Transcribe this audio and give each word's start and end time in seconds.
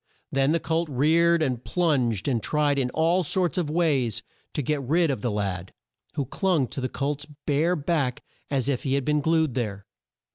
Then 0.31 0.51
the 0.51 0.59
colt 0.59 0.89
reared 0.89 1.43
and 1.43 1.63
plunged 1.63 2.27
and 2.27 2.41
tried 2.41 2.79
in 2.79 2.89
all 2.89 3.21
sorts 3.23 3.59
of 3.59 3.69
ways 3.69 4.23
to 4.55 4.63
get 4.63 4.81
rid 4.81 5.11
of 5.11 5.21
the 5.21 5.29
lad, 5.29 5.71
who 6.15 6.25
clung 6.25 6.67
to 6.69 6.81
the 6.81 6.89
colt's 6.89 7.27
bare 7.45 7.75
back 7.75 8.23
as 8.49 8.67
if 8.67 8.81
he 8.81 8.95
had 8.95 9.05
been 9.05 9.21
glued 9.21 9.53
there. 9.53 9.85